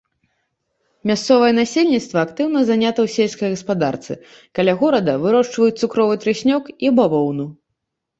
[1.09, 4.17] Мясцовае насельніцтва актыўна занята ў сельскай гаспадарцы,
[4.61, 7.47] каля горада вырошчваюць цукровы трыснёг і бавоўну.